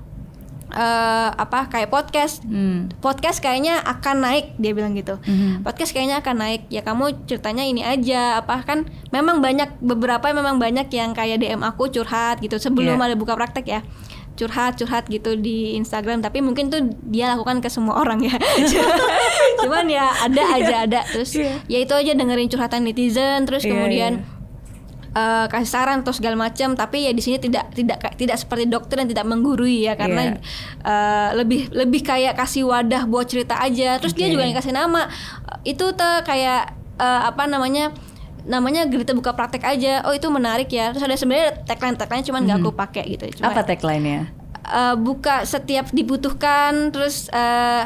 uh, 0.70 1.30
apa 1.34 1.68
kayak 1.68 1.88
podcast. 1.88 2.44
Hmm. 2.44 2.92
Podcast 2.98 3.40
kayaknya 3.40 3.80
akan 3.80 4.16
naik 4.20 4.46
dia 4.56 4.72
bilang 4.72 4.94
gitu. 4.94 5.16
Mhm. 5.22 5.64
Podcast 5.64 5.92
kayaknya 5.92 6.20
akan 6.20 6.36
naik. 6.38 6.62
Ya 6.68 6.82
kamu 6.82 7.26
ceritanya 7.26 7.64
ini 7.64 7.82
aja 7.82 8.40
apa 8.40 8.64
kan 8.64 8.84
memang 9.10 9.40
banyak 9.40 9.80
beberapa 9.80 10.28
memang 10.30 10.58
banyak 10.58 10.88
yang 10.90 11.12
kayak 11.12 11.40
DM 11.40 11.62
aku 11.62 11.88
curhat 11.90 12.40
gitu 12.40 12.58
sebelum 12.58 12.98
Iya. 12.98 13.06
ada 13.06 13.16
buka 13.16 13.34
praktek 13.34 13.66
ya 13.66 13.82
curhat 14.38 14.78
curhat 14.78 15.04
gitu 15.08 15.34
di 15.34 15.74
Instagram 15.74 16.22
tapi 16.22 16.40
mungkin 16.40 16.70
tuh 16.70 16.80
dia 17.04 17.34
lakukan 17.34 17.58
ke 17.58 17.68
semua 17.68 17.98
orang 17.98 18.22
ya 18.22 18.38
cuman 19.62 19.86
ya 19.90 20.06
ada 20.22 20.44
aja 20.54 20.76
ada 20.86 21.02
terus 21.04 21.34
Iya. 21.34 21.54
ya 21.66 21.78
itu 21.82 21.94
aja 21.94 22.12
dengerin 22.14 22.48
curhatan 22.48 22.86
netizen 22.86 23.44
terus 23.44 23.66
Iya, 23.66 23.72
kemudian 23.74 24.14
iya. 24.22 25.18
eh, 25.18 25.46
kasih 25.50 25.70
saran 25.70 26.06
atau 26.06 26.14
segala 26.14 26.38
macam 26.38 26.74
tapi 26.74 27.04
ya 27.04 27.12
di 27.12 27.20
sini 27.20 27.38
tidak 27.38 27.74
tidak 27.74 27.98
tidak 28.16 28.38
seperti 28.38 28.66
dokter 28.66 29.02
dan 29.02 29.10
tidak 29.10 29.26
menggurui 29.26 29.84
ya 29.84 29.98
karena 29.98 30.38
Iya. 30.38 30.40
eh, 30.86 31.30
lebih 31.36 31.74
lebih 31.74 32.02
kayak 32.02 32.38
kasih 32.38 32.70
wadah 32.70 33.04
buat 33.06 33.26
cerita 33.26 33.58
aja 33.58 33.98
terus 33.98 34.14
dia 34.14 34.30
Oke. 34.30 34.38
juga 34.38 34.44
yang 34.46 34.56
kasih 34.56 34.72
nama 34.72 35.10
itu 35.64 35.86
tuh 35.92 36.16
kayak 36.22 36.72
eh, 36.98 37.22
apa 37.26 37.50
namanya 37.50 37.90
namanya 38.48 38.88
Gerita 38.88 39.12
buka 39.12 39.36
praktek 39.36 39.62
aja. 39.62 40.02
Oh 40.08 40.16
itu 40.16 40.26
menarik 40.28 40.72
ya. 40.72 40.96
Terus 40.96 41.04
ada 41.04 41.16
sebenarnya 41.16 41.62
tagline 41.64 41.96
tagline 41.96 42.24
cuman 42.24 42.42
nggak 42.48 42.58
aku 42.58 42.72
pakai 42.72 43.04
gitu. 43.14 43.40
Cuma, 43.40 43.52
Apa 43.52 43.62
tagline-nya? 43.62 44.32
eh, 44.68 44.96
buka 44.96 45.44
setiap 45.44 45.92
dibutuhkan 45.92 46.92
terus 46.92 47.28
eh, 47.30 47.86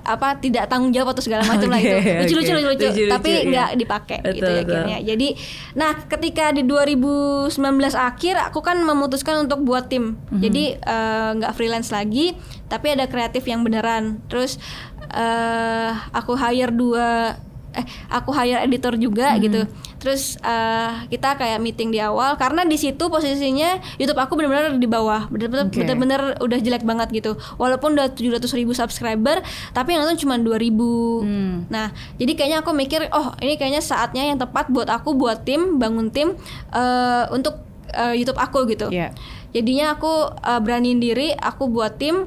apa 0.00 0.32
tidak 0.40 0.64
tanggung 0.66 0.90
jawab 0.90 1.12
atau 1.12 1.20
segala 1.20 1.44
macam 1.44 1.70
lah 1.70 1.76
Oke, 1.84 2.24
itu 2.24 2.32
lucu 2.32 2.50
lucu 2.50 2.66
oke. 2.66 2.72
lucu, 2.72 2.72
lucu, 2.72 2.86
Lucu-lucu, 2.88 3.12
tapi 3.12 3.30
iya. 3.30 3.46
nggak 3.46 3.70
dipakai 3.76 4.18
Betul, 4.24 4.32
gitu 4.34 4.50
ya 4.50 4.62
akhirnya 4.64 4.98
jadi 5.04 5.28
nah 5.76 5.92
ketika 6.08 6.44
di 6.50 6.62
2019 6.64 7.52
akhir 7.94 8.34
aku 8.48 8.58
kan 8.58 8.80
memutuskan 8.80 9.44
untuk 9.44 9.60
buat 9.62 9.86
tim. 9.86 10.16
Mhm. 10.32 10.40
jadi 10.40 10.64
eh, 10.80 11.30
nggak 11.36 11.52
freelance 11.52 11.92
lagi 11.92 12.32
tapi 12.66 12.90
ada 12.90 13.06
kreatif 13.06 13.44
yang 13.44 13.60
beneran. 13.60 14.18
Terus 14.26 14.56
eh 15.10 15.90
aku 16.10 16.32
hire 16.34 16.70
dua 16.70 17.34
eh 17.70 17.82
aku 18.08 18.30
hire 18.30 18.60
editor 18.60 18.94
juga 18.94 19.32
Mhm. 19.32 19.40
gitu 19.40 19.60
terus 19.96 20.22
eh, 20.36 20.90
kita 21.06 21.34
kayak 21.34 21.58
meeting 21.58 21.88
di 21.88 21.98
awal 21.98 22.34
karena 22.34 22.62
di 22.62 22.74
situ 22.74 23.06
posisinya 23.06 23.68
YouTube 23.94 24.18
aku 24.18 24.34
benar-benar 24.34 24.74
di 24.74 24.84
bawah 24.84 25.28
benar-benar 25.28 25.68
Oke. 25.68 25.78
benar-benar 25.78 26.20
udah 26.40 26.58
jelek 26.58 26.82
banget 26.82 27.08
gitu 27.12 27.30
walaupun 27.56 27.94
udah 27.94 28.10
700 28.10 28.42
ribu 28.54 28.72
subscriber 28.72 29.38
tapi 29.70 29.92
yang 29.92 30.02
nonton 30.02 30.18
cuma 30.18 30.34
2000 30.34 31.22
Hmm. 31.22 31.68
nah 31.68 31.88
jadi 32.16 32.32
kayaknya 32.34 32.58
aku 32.60 32.70
mikir 32.72 33.06
oh 33.10 33.36
ini 33.38 33.54
kayaknya 33.54 33.80
saatnya 33.80 34.24
yang 34.24 34.36
tepat 34.36 34.66
buat 34.66 34.88
aku 34.88 35.12
buat 35.12 35.42
tim 35.42 35.76
bangun 35.76 36.08
tim 36.08 36.34
eh, 36.70 37.24
untuk 37.30 37.60
eh, 37.88 38.14
YouTube 38.14 38.36
aku 38.36 38.66
gitu 38.66 38.88
Iya. 38.88 39.14
jadinya 39.50 39.94
aku 39.94 40.10
eh, 40.32 40.58
beraniin 40.58 40.98
diri 40.98 41.30
aku 41.32 41.66
buat 41.66 41.94
tim 41.94 42.26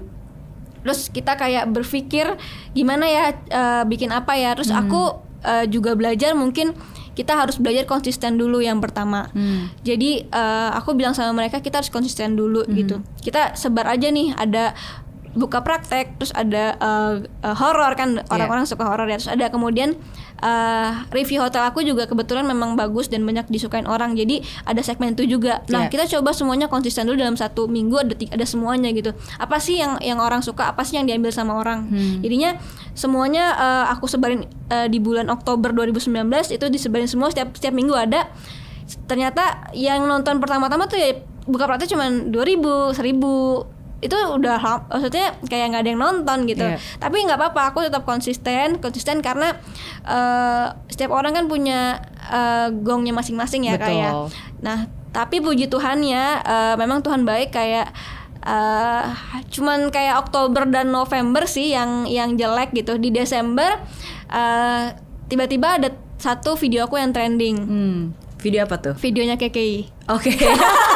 terus 0.79 1.07
kita 1.07 1.33
kayak 1.33 1.67
berpikir 1.69 2.35
gimana 2.71 3.07
ya 3.07 3.23
eh, 3.31 3.83
bikin 3.83 4.11
apa 4.11 4.35
ya 4.35 4.51
terus 4.53 4.67
aku 4.69 5.22
eh, 5.43 5.65
juga 5.69 5.93
belajar 5.93 6.33
mungkin 6.33 6.73
kita 7.13 7.37
harus 7.37 7.61
belajar 7.61 7.85
konsisten 7.85 8.41
dulu 8.41 8.57
yang 8.57 8.81
pertama. 8.81 9.29
Hmm. 9.37 9.69
jadi 9.85 10.25
eh, 10.25 10.69
aku 10.73 10.97
bilang 10.97 11.13
sama 11.13 11.45
mereka 11.45 11.61
kita 11.61 11.83
harus 11.83 11.93
konsisten 11.93 12.33
dulu 12.33 12.65
gitu. 12.73 13.05
Kita 13.21 13.53
sebar 13.53 13.85
aja 13.91 14.09
nih 14.09 14.33
ada 14.33 14.73
buka 15.33 15.61
praktek 15.61 16.17
terus 16.17 16.29
ada 16.31 16.77
eh, 16.77 17.13
eh, 17.25 17.55
horor 17.57 17.93
kan 17.93 18.21
orang-orang 18.29 18.65
suka 18.65 18.85
horor 18.85 19.05
ya. 19.05 19.17
Terus 19.17 19.33
ada 19.33 19.49
kemudian 19.49 19.97
eh, 20.39 20.89
review 21.09 21.41
hotel 21.41 21.65
aku 21.65 21.81
juga 21.81 22.05
kebetulan 22.05 22.45
memang 22.45 22.73
bagus 22.73 23.09
dan 23.09 23.25
banyak 23.25 23.49
disukain 23.49 23.85
orang. 23.85 24.13
Jadi 24.13 24.41
ada 24.63 24.79
segmen 24.79 25.13
itu 25.13 25.25
juga. 25.25 25.65
Nah 25.67 25.87
Iya. 25.87 25.89
kita 25.89 26.03
coba 26.17 26.31
semuanya 26.31 26.69
konsisten 26.69 27.09
dulu 27.09 27.17
dalam 27.17 27.33
satu 27.33 27.65
minggu 27.65 27.95
ada 27.97 28.13
ada 28.13 28.45
semuanya 28.45 28.93
gitu. 28.93 29.09
Apa 29.35 29.57
sih 29.57 29.81
yang 29.81 29.97
yang 29.99 30.21
orang 30.21 30.41
suka 30.41 30.69
apa 30.69 30.85
sih 30.85 31.01
yang 31.01 31.09
diambil 31.09 31.33
sama 31.33 31.57
orang? 31.57 31.89
Jadinya 32.21 32.55
semuanya 32.93 33.57
eh, 33.57 33.85
aku 33.89 34.05
sebarin 34.05 34.45
eh, 34.69 34.85
di 34.85 35.01
bulan 35.01 35.33
Oktober 35.33 35.73
2019 35.73 36.13
itu 36.53 36.65
disebarin 36.69 37.09
semua 37.09 37.33
setiap 37.33 37.57
setiap 37.57 37.73
minggu 37.73 37.97
ada. 37.97 38.29
Ternyata 39.09 39.71
yang 39.73 40.05
nonton 40.05 40.37
pertama-tama 40.37 40.85
tuh 40.85 40.99
ya 40.99 41.09
buka 41.43 41.67
praktek 41.67 41.91
cuma 41.91 42.07
2000 42.07 42.95
1000 42.95 43.72
itu 44.03 44.11
udah 44.13 44.59
maksudnya 44.85 45.31
kayak 45.43 45.65
nggak 45.69 45.81
ada 45.81 45.89
yang 45.89 46.01
nonton 46.01 46.37
gitu 46.43 46.61
Iya. 46.61 46.77
tapi 46.97 47.23
nggak 47.23 47.35
apa-apa 47.35 47.71
aku 47.71 47.79
tetap 47.81 48.03
konsisten 48.03 48.77
konsisten 48.77 49.19
karena 49.19 49.55
eh, 50.03 50.65
setiap 50.87 51.11
orang 51.11 51.33
kan 51.33 51.45
punya 51.47 51.97
eh, 52.21 52.67
gongnya 52.75 53.11
masing-masing 53.11 53.65
ya 53.65 53.75
Betul. 53.75 53.87
kayak 53.87 54.11
nah 54.59 54.79
tapi 55.09 55.39
puji 55.39 55.65
Tuhan 55.65 56.01
ya 56.01 56.37
eh, 56.37 56.75
memang 56.75 56.99
Tuhan 56.99 57.23
baik 57.23 57.49
kayak 57.49 57.87
eh, 58.41 59.03
cuman 59.49 59.87
kayak 59.87 60.19
Oktober 60.19 60.65
dan 60.65 60.89
November 60.89 61.45
sih 61.45 61.71
yang 61.71 62.03
yang 62.05 62.35
jelek 62.35 62.73
gitu 62.73 62.97
di 62.97 63.07
Desember 63.09 63.79
eh, 64.27 64.91
tiba-tiba 65.25 65.77
ada 65.77 65.89
satu 66.15 66.55
video 66.55 66.83
aku 66.83 66.95
yang 66.95 67.11
trending 67.11 67.57
Hmm. 67.63 68.01
Video 68.37 68.67
apa 68.67 68.75
tuh? 68.77 68.95
videonya 68.99 69.35
KKI 69.35 70.11
Oke. 70.11 70.35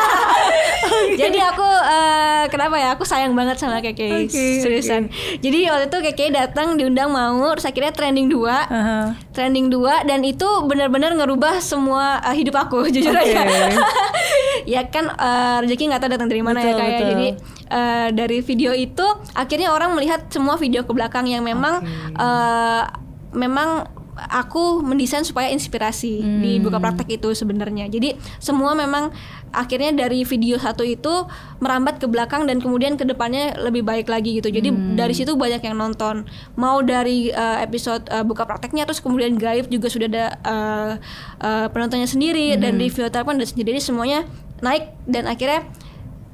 Jadi 1.22 1.40
aku 1.40 1.68
eh, 1.68 2.44
kenapa 2.48 2.76
ya? 2.76 2.90
Aku 2.96 3.04
sayang 3.04 3.34
banget 3.34 3.58
sama 3.58 3.80
KKI 3.80 4.28
Oke, 4.28 4.46
seriusan. 4.62 5.10
Jadi 5.40 5.68
waktu 5.68 5.86
itu 5.90 5.98
KKI 6.12 6.30
datang 6.34 6.76
diundang 6.76 7.10
mau, 7.10 7.54
terus 7.56 7.66
akhirnya 7.66 7.94
trending 7.94 8.28
2 8.30 8.46
Aha. 8.48 9.16
Trending 9.32 9.70
2 9.70 10.08
dan 10.08 10.22
itu 10.24 10.48
benar-benar 10.66 11.14
ngerubah 11.14 11.60
semua 11.60 12.22
eh, 12.24 12.36
hidup 12.38 12.58
aku 12.58 12.88
jujur 12.94 13.14
Oke. 13.14 13.34
aja. 13.34 13.42
ya 14.74 14.82
kan 14.88 15.08
eh, 15.10 15.58
rezeki 15.64 15.84
nggak 15.90 16.02
tahu 16.04 16.12
datang 16.12 16.30
dari 16.30 16.44
mana 16.44 16.60
ya 16.60 16.74
Betul, 16.74 16.80
kayak 16.80 16.92
betul. 16.92 17.08
jadi 17.08 17.28
eh, 17.72 18.08
dari 18.12 18.38
video 18.44 18.72
itu 18.76 19.06
akhirnya 19.32 19.70
orang 19.72 19.96
melihat 19.96 20.28
semua 20.28 20.60
video 20.60 20.84
ke 20.84 20.92
belakang 20.92 21.28
yang 21.28 21.44
memang 21.46 21.84
eh, 22.16 22.84
memang 23.32 23.97
aku 24.18 24.82
mendesain 24.82 25.22
supaya 25.22 25.48
inspirasi 25.50 26.20
di 26.20 26.52
Hmm. 26.58 26.64
buka 26.66 26.78
praktek 26.78 27.22
itu 27.22 27.30
sebenarnya. 27.32 27.86
Jadi 27.86 28.18
semua 28.38 28.74
memang 28.74 29.14
akhirnya 29.50 29.94
dari 29.94 30.26
video 30.26 30.58
satu 30.58 30.82
itu 30.82 31.10
merambat 31.58 31.98
ke 31.98 32.06
belakang 32.06 32.46
dan 32.46 32.58
kemudian 32.58 32.98
ke 32.98 33.06
depannya 33.06 33.54
lebih 33.58 33.82
baik 33.82 34.10
lagi 34.10 34.42
gitu. 34.42 34.50
Jadi 34.50 34.74
Hmm. 34.74 34.98
dari 34.98 35.14
situ 35.14 35.38
banyak 35.38 35.62
yang 35.62 35.78
nonton. 35.78 36.26
Mau 36.58 36.82
dari 36.82 37.30
uh, 37.30 37.62
episode 37.62 38.04
uh, 38.10 38.26
buka 38.26 38.44
prakteknya 38.44 38.84
terus 38.84 39.00
kemudian 39.00 39.38
gaib 39.38 39.70
juga 39.70 39.88
sudah 39.88 40.08
ada 40.10 40.26
uh, 40.42 40.92
uh, 41.40 41.68
penontonnya 41.70 42.10
sendiri 42.10 42.58
dan 42.58 42.76
Hmm. 42.76 42.84
review 42.84 43.06
hotel 43.06 43.24
pun 43.24 43.38
ada 43.38 43.48
sendiri. 43.48 43.78
Semuanya 43.78 44.26
naik 44.60 44.90
dan 45.06 45.30
akhirnya 45.30 45.70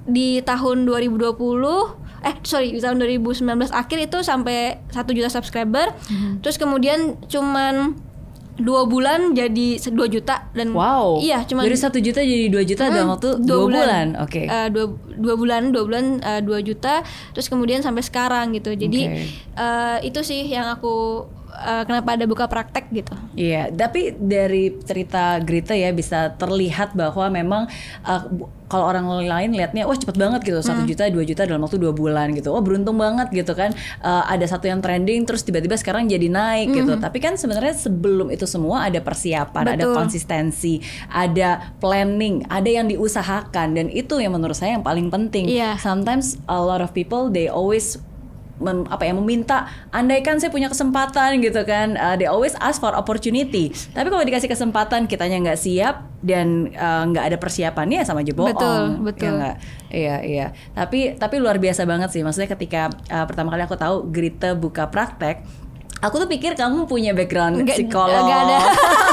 di 0.04 0.44
tahun 0.44 0.84
2020 0.84 2.03
eh 2.24 2.36
sorry 2.42 2.72
di 2.72 2.80
tahun 2.80 2.98
2019 2.98 3.44
akhir 3.70 3.98
itu 4.02 4.18
sampai 4.20 4.58
satu 4.90 5.12
juta 5.12 5.28
subscriber 5.28 5.92
Hmm. 6.06 6.40
terus 6.40 6.56
kemudian 6.56 7.20
cuman 7.26 8.00
dua 8.54 8.86
bulan 8.86 9.34
jadi 9.34 9.82
2 9.82 9.98
juta 10.08 10.46
dan 10.52 10.72
Wow. 10.72 11.18
iya 11.20 11.42
cuman 11.42 11.66
dari 11.66 11.74
satu 11.76 11.98
juta 11.98 12.22
jadi 12.22 12.48
dua 12.48 12.62
juta 12.62 12.86
dalam 12.86 13.10
Hmm, 13.10 13.14
waktu 13.18 13.30
dua, 13.42 13.66
bulan. 13.66 14.08
Oke. 14.20 14.46
Eh, 14.46 14.68
dua, 14.70 14.86
dua 15.12 15.36
bulan 15.36 15.62
dua 15.70 15.84
bulan 15.84 16.06
eh, 16.22 16.38
dua 16.40 16.62
juta 16.62 17.02
terus 17.32 17.50
kemudian 17.50 17.82
sampai 17.82 18.02
sekarang 18.02 18.54
gitu 18.54 18.72
jadi 18.72 19.02
Oke. 19.04 19.26
eh, 19.58 19.98
itu 20.04 20.20
sih 20.22 20.46
yang 20.46 20.70
aku 20.70 21.26
eh, 21.54 21.84
kenapa 21.86 22.18
ada 22.18 22.26
buka 22.26 22.50
praktek 22.50 22.90
gitu 22.90 23.14
Iya, 23.34 23.74
tapi 23.74 24.14
dari 24.14 24.78
cerita 24.86 25.42
Grita 25.42 25.74
ya 25.74 25.90
bisa 25.90 26.38
terlihat 26.38 26.94
bahwa 26.94 27.26
memang 27.34 27.66
uh, 28.06 28.24
kalau 28.70 28.90
orang 28.90 29.06
lain 29.26 29.54
lihatnya 29.54 29.86
wah 29.86 29.98
cepet 29.98 30.18
banget 30.18 30.46
gitu 30.50 30.58
satu 30.62 30.86
juta 30.86 31.06
dua 31.10 31.26
juta 31.26 31.46
dalam 31.46 31.62
waktu 31.62 31.78
dua 31.82 31.94
bulan 31.94 32.34
gitu, 32.34 32.54
wah 32.54 32.62
beruntung 32.62 32.98
banget 32.98 33.30
gitu 33.34 33.54
kan 33.54 33.74
Uh, 34.04 34.26
ada 34.28 34.44
satu 34.44 34.68
yang 34.68 34.84
trending 34.84 35.24
terus 35.24 35.48
tiba-tiba 35.48 35.80
sekarang 35.80 36.10
jadi 36.12 36.28
naik 36.28 36.76
gitu. 36.76 36.94
Tapi 37.00 37.24
kan 37.24 37.40
sebenarnya 37.40 37.72
sebelum 37.78 38.28
itu 38.34 38.44
semua 38.44 38.84
ada 38.90 39.00
persiapan, 39.00 39.64
ada 39.80 39.86
Betul. 39.88 39.96
konsistensi, 39.96 40.84
ada 41.08 41.74
planning, 41.80 42.44
ada 42.52 42.68
yang 42.68 42.92
diusahakan 42.92 43.80
dan 43.80 43.88
itu 43.88 44.20
yang 44.20 44.36
menurut 44.36 44.58
saya 44.58 44.76
yang 44.76 44.84
paling 44.84 45.08
penting. 45.08 45.48
Iya. 45.48 45.80
Sometimes 45.80 46.36
a 46.52 46.60
lot 46.60 46.84
of 46.84 46.92
people 46.92 47.32
they 47.32 47.48
always 47.48 47.96
mem- 48.64 48.88
apa 48.88 49.04
ya 49.04 49.14
meminta 49.14 49.58
andaikan 49.90 50.40
saya 50.40 50.48
punya 50.48 50.66
kesempatan 50.66 51.38
gitu 51.38 51.62
kan 51.62 51.94
uh, 51.94 52.16
they 52.16 52.26
always 52.26 52.56
ask 52.58 52.80
for 52.80 52.92
opportunity 52.92 53.68
tapi 53.92 54.08
kalau 54.08 54.24
dikasih 54.24 54.48
kesempatan 54.48 55.06
kitanya 55.06 55.44
nggak 55.44 55.60
siap 55.60 56.08
dan 56.20 56.72
uh, 56.72 57.04
nggak 57.06 57.26
ada 57.28 57.38
persiapannya 57.38 58.00
ya 58.00 58.06
sama 58.06 58.24
aja 58.24 58.32
bohong 58.32 58.50
Betul, 58.50 58.82
Ya 58.88 59.04
betul. 59.04 59.32
nggak? 59.36 59.56
iya 59.92 60.16
iya 60.20 60.46
tapi 60.72 61.14
tapi 61.14 61.38
luar 61.38 61.60
biasa 61.60 61.84
banget 61.84 62.10
sih 62.10 62.24
maksudnya 62.24 62.48
ketika 62.50 62.88
uh, 63.10 63.28
pertama 63.28 63.52
kali 63.52 63.62
aku 63.62 63.76
tahu 63.76 64.08
Grita 64.08 64.56
buka 64.56 64.88
praktek 64.88 65.44
aku 66.00 66.16
tuh 66.18 66.28
pikir 66.28 66.56
kamu 66.56 66.84
punya 66.84 67.12
background 67.12 67.64
psikolog 67.66 68.24
nggak 68.24 68.40
ada. 68.42 68.60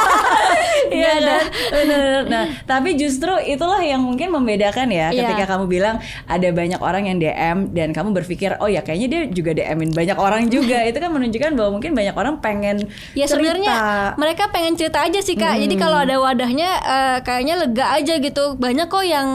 Iya 0.91 1.09
ada. 1.17 1.31
kan? 1.31 1.45
Bener. 1.77 2.21
Nah, 2.27 2.45
tapi 2.65 2.95
justru 2.95 3.31
itulah 3.43 3.81
yang 3.81 4.01
mungkin 4.01 4.31
membedakan 4.31 4.89
ya 4.89 5.11
Iya. 5.11 5.27
ketika 5.27 5.57
kamu 5.57 5.65
bilang 5.67 5.97
ada 6.25 6.49
banyak 6.51 6.79
orang 6.79 7.05
yang 7.05 7.19
DM 7.19 7.59
dan 7.71 7.91
kamu 7.91 8.15
berpikir 8.15 8.57
oh 8.57 8.67
ya 8.67 8.81
kayaknya 8.81 9.09
dia 9.09 9.23
juga 9.29 9.51
DM-in 9.53 9.91
banyak 9.91 10.17
orang 10.17 10.49
juga. 10.49 10.81
Itu 10.89 10.99
kan 10.99 11.11
menunjukkan 11.11 11.53
bahwa 11.55 11.71
mungkin 11.77 11.93
banyak 11.93 12.15
orang 12.15 12.35
pengen 12.39 12.89
Ya 13.13 13.25
cerita. 13.25 13.37
sebenarnya 13.37 13.77
mereka 14.17 14.49
pengen 14.49 14.75
cerita 14.75 15.01
aja 15.01 15.21
sih 15.21 15.35
kak. 15.35 15.57
Jadi 15.57 15.75
kalau 15.75 15.99
ada 15.99 16.17
wadahnya 16.17 16.71
eh, 16.81 17.19
kayaknya 17.21 17.55
lega 17.59 17.87
aja 17.93 18.15
gitu. 18.17 18.57
Banyak 18.57 18.87
kok 18.87 19.05
yang 19.05 19.29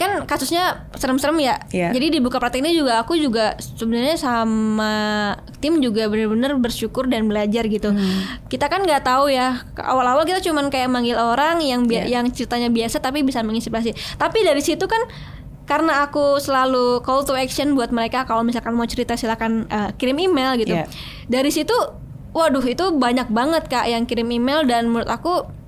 kan 0.00 0.24
kasusnya 0.24 0.88
serem-serem 0.96 1.36
ya. 1.44 1.60
Iya. 1.68 1.92
Jadi 1.92 2.16
di 2.16 2.18
buka 2.24 2.40
praktek 2.40 2.64
ini 2.64 2.72
juga 2.72 3.04
aku 3.04 3.20
juga 3.20 3.52
sebenarnya 3.60 4.16
sama 4.16 4.92
tim 5.60 5.84
juga 5.84 6.08
bener-bener 6.08 6.56
bersyukur 6.56 7.04
dan 7.04 7.28
belajar 7.28 7.68
gitu. 7.68 7.92
Kita 8.48 8.72
kan 8.72 8.80
nggak 8.88 9.04
tahu 9.04 9.28
ya. 9.28 9.60
Awal-awal 9.76 10.24
kita 10.24 10.40
cuman 10.40 10.72
kayak 10.72 10.88
manggil 10.88 11.20
orang 11.20 11.60
yang 11.60 11.84
Iya. 11.84 12.08
yang 12.08 12.24
ceritanya 12.32 12.72
biasa 12.72 13.04
tapi 13.04 13.20
bisa 13.20 13.44
menginspirasi. 13.44 13.92
Tapi 14.16 14.38
dari 14.40 14.64
situ 14.64 14.88
kan 14.88 15.04
karena 15.68 16.02
aku 16.02 16.40
selalu 16.40 17.04
call 17.04 17.22
to 17.22 17.36
action 17.36 17.76
buat 17.76 17.92
mereka 17.92 18.24
kalau 18.24 18.40
misalkan 18.42 18.72
mau 18.72 18.88
cerita 18.88 19.14
silakan 19.14 19.68
eh, 19.68 19.92
kirim 20.00 20.16
email 20.16 20.56
gitu. 20.56 20.72
Iya. 20.72 20.88
Dari 21.28 21.52
situ 21.52 21.76
waduh 22.32 22.62
itu 22.64 22.94
banyak 22.94 23.28
banget 23.28 23.68
Kak 23.68 23.84
yang 23.84 24.08
kirim 24.08 24.30
email 24.32 24.64
dan 24.64 24.88
menurut 24.88 25.10
aku 25.10 25.59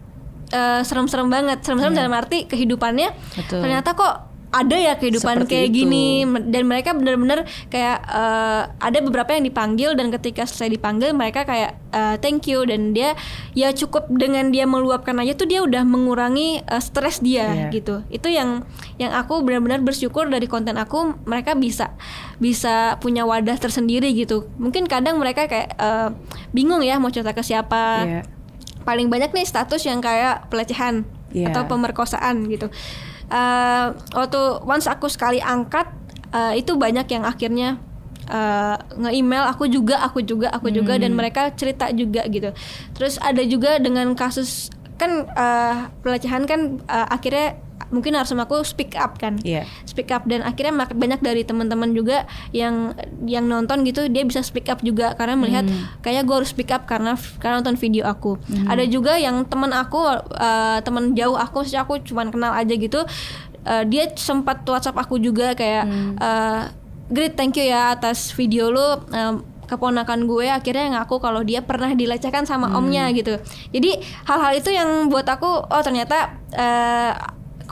eh, 0.53 0.81
serem-serem 0.83 1.27
banget. 1.27 1.59
Serem-serem 1.61 1.97
dalam 1.97 2.13
arti 2.13 2.45
kehidupannya 2.45 3.09
Betul. 3.35 3.61
ternyata 3.61 3.93
kok 3.93 4.15
ada 4.53 4.77
ya 4.77 5.01
kehidupan 5.01 5.49
Seperti 5.49 5.49
kayak 5.49 5.69
itu. 5.73 5.77
gini 5.81 6.07
dan 6.47 6.69
mereka 6.69 6.93
benar-benar 6.93 7.49
kayak 7.67 8.05
eh, 8.05 8.63
ada 8.69 8.99
beberapa 9.01 9.33
yang 9.33 9.49
dipanggil 9.49 9.97
dan 9.97 10.13
ketika 10.13 10.45
selesai 10.45 10.69
dipanggil 10.71 11.17
mereka 11.17 11.49
kayak 11.49 11.81
eh, 11.89 12.21
thank 12.21 12.45
you 12.45 12.61
dan 12.63 12.93
dia 12.93 13.17
ya 13.53 13.73
cukup 13.73 14.13
dengan 14.13 14.53
dia 14.53 14.69
meluapkan 14.69 15.17
aja 15.17 15.33
tuh 15.33 15.49
dia 15.49 15.65
udah 15.65 15.81
mengurangi 15.83 16.61
eh, 16.61 16.83
stres 16.85 17.25
dia 17.25 17.49
Iya. 17.49 17.69
gitu 17.73 18.05
itu 18.09 18.29
yang 18.29 18.69
yang 18.97 19.17
aku 19.17 19.41
benar-benar 19.41 19.81
bersyukur 19.81 20.29
dari 20.29 20.45
konten 20.45 20.77
aku 20.77 21.17
mereka 21.25 21.57
bisa 21.57 21.97
bisa 22.37 23.01
punya 23.01 23.25
wadah 23.25 23.57
tersendiri 23.57 24.13
gitu 24.13 24.53
mungkin 24.57 24.85
kadang 24.85 25.17
mereka 25.17 25.49
kayak 25.49 25.73
eh, 25.75 26.09
bingung 26.53 26.85
ya 26.85 27.01
mau 27.01 27.09
cerita 27.09 27.33
ke 27.33 27.41
siapa 27.41 28.05
Iya. 28.05 28.23
Paling 28.83 29.09
banyak 29.09 29.31
nih 29.31 29.43
status 29.43 29.83
yang 29.83 29.99
kayak 29.99 30.47
pelecehan 30.47 31.07
Iya. 31.31 31.49
atau 31.49 31.65
pemerkosaan 31.65 32.45
gitu. 32.47 32.69
Eh, 33.27 33.87
waktu 34.13 34.41
once 34.63 34.85
aku 34.87 35.09
sekali 35.09 35.41
angkat 35.41 35.89
eh, 36.29 36.59
itu 36.59 36.77
banyak 36.77 37.05
yang 37.07 37.25
akhirnya 37.25 37.81
eh, 38.25 38.77
nge-email 38.95 39.45
aku 39.47 39.67
juga, 39.67 39.99
aku 40.01 40.23
juga, 40.23 40.49
aku 40.49 40.69
juga 40.69 40.95
Hmm. 40.95 41.03
dan 41.03 41.13
mereka 41.13 41.51
cerita 41.53 41.91
juga 41.91 42.23
gitu. 42.27 42.53
Terus 42.93 43.19
ada 43.19 43.43
juga 43.43 43.77
dengan 43.77 44.13
kasus 44.13 44.69
kan 44.95 45.25
eh, 45.27 45.77
pelecehan 46.01 46.45
kan 46.45 46.79
eh, 46.83 47.07
akhirnya 47.09 47.57
mungkin 47.91 48.15
harus 48.15 48.31
sama 48.31 48.45
aku 48.45 48.63
speak 48.63 48.95
up 48.95 49.19
kan. 49.19 49.41
Iya. 49.43 49.67
speak 49.89 50.13
up. 50.13 50.29
Dan 50.29 50.45
akhirnya 50.47 50.87
banyak 50.87 51.21
dari 51.25 51.43
teman-teman 51.43 51.91
juga 51.97 52.29
yang 52.55 52.95
yang 53.27 53.49
nonton 53.49 53.83
gitu 53.89 54.07
dia 54.07 54.23
bisa 54.23 54.45
speak 54.45 54.69
up 54.69 54.85
juga. 54.85 55.17
Karena 55.19 55.35
melihat 55.35 55.67
kayak 56.05 56.23
gue 56.29 56.37
harus 56.43 56.51
speak 56.53 56.71
up 56.71 56.87
karena 56.87 57.19
karena 57.43 57.65
nonton 57.65 57.81
video 57.81 58.07
aku. 58.07 58.39
Ada 58.69 58.85
juga 58.87 59.19
yang 59.19 59.43
teman 59.49 59.73
aku 59.75 60.01
eh, 60.39 60.79
teman 60.85 61.17
jauh 61.17 61.35
aku 61.35 61.65
sih 61.67 61.81
aku 61.81 61.99
cuman 62.05 62.31
kenal 62.31 62.53
aja 62.55 62.75
gitu 62.77 63.03
eh, 63.67 63.85
dia 63.89 64.11
sempat 64.15 64.63
WhatsApp 64.69 64.99
aku 64.99 65.19
juga 65.19 65.57
kayak 65.57 65.85
eh, 66.21 66.63
Great 67.13 67.37
thank 67.37 67.61
you 67.61 67.69
ya 67.69 67.93
atas 67.93 68.33
video 68.33 68.73
lo 68.73 69.05
eh, 69.13 69.37
keponakan 69.69 70.29
gue. 70.29 70.49
Akhirnya 70.49 71.01
ngaku 71.01 71.17
kalau 71.21 71.41
dia 71.41 71.65
pernah 71.65 71.93
dilecehkan 71.93 72.45
sama 72.45 72.73
omnya 72.77 73.09
gitu. 73.13 73.37
Jadi 73.73 74.01
hal-hal 74.29 74.53
itu 74.57 74.69
yang 74.73 75.09
buat 75.09 75.25
aku 75.25 75.69
oh 75.69 75.83
ternyata 75.85 76.37
eh, 76.53 77.13